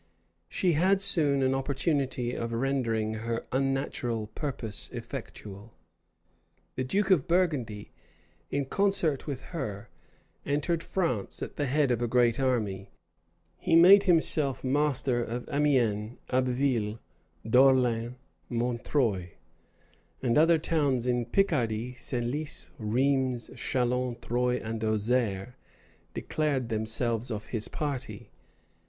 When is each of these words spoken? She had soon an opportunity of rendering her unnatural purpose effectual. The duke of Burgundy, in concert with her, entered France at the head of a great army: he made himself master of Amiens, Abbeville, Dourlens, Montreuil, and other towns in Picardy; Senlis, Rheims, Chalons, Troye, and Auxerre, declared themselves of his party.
She 0.49 0.71
had 0.71 0.99
soon 0.99 1.43
an 1.43 1.53
opportunity 1.53 2.33
of 2.33 2.53
rendering 2.53 3.13
her 3.21 3.45
unnatural 3.51 4.31
purpose 4.33 4.89
effectual. 4.89 5.75
The 6.75 6.83
duke 6.83 7.11
of 7.11 7.27
Burgundy, 7.27 7.91
in 8.49 8.65
concert 8.65 9.27
with 9.27 9.41
her, 9.53 9.89
entered 10.43 10.81
France 10.81 11.43
at 11.43 11.55
the 11.55 11.67
head 11.67 11.91
of 11.91 12.01
a 12.01 12.07
great 12.07 12.39
army: 12.39 12.89
he 13.59 13.75
made 13.75 14.05
himself 14.05 14.63
master 14.63 15.23
of 15.23 15.47
Amiens, 15.51 16.17
Abbeville, 16.31 16.97
Dourlens, 17.47 18.15
Montreuil, 18.49 19.27
and 20.23 20.35
other 20.35 20.57
towns 20.57 21.05
in 21.05 21.25
Picardy; 21.25 21.93
Senlis, 21.93 22.71
Rheims, 22.79 23.51
Chalons, 23.55 24.17
Troye, 24.19 24.59
and 24.65 24.83
Auxerre, 24.83 25.55
declared 26.15 26.69
themselves 26.69 27.29
of 27.29 27.45
his 27.53 27.67
party. 27.67 28.31